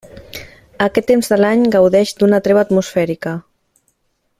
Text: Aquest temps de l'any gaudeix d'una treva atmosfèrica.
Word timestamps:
Aquest 0.85 1.07
temps 1.11 1.29
de 1.33 1.39
l'any 1.41 1.67
gaudeix 1.77 2.15
d'una 2.23 2.43
treva 2.49 2.67
atmosfèrica. 2.69 3.39